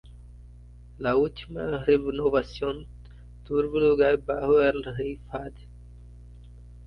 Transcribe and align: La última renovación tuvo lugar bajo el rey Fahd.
La 0.97 1.15
última 1.15 1.77
renovación 1.85 2.87
tuvo 3.45 3.61
lugar 3.79 4.17
bajo 4.17 4.59
el 4.59 4.83
rey 4.97 5.19
Fahd. 5.29 5.53